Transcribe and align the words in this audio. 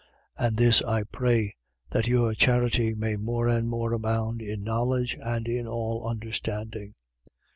1:9. 0.39 0.47
And 0.47 0.57
this 0.57 0.81
I 0.81 1.03
pray: 1.03 1.55
That 1.91 2.07
your 2.07 2.33
charity 2.33 2.95
may 2.95 3.17
more 3.17 3.47
and 3.47 3.69
more 3.69 3.93
abound 3.93 4.41
in 4.41 4.63
knowledge 4.63 5.15
and 5.21 5.47
in 5.47 5.67
all 5.67 6.07
understanding: 6.09 6.95
1:10. 7.29 7.33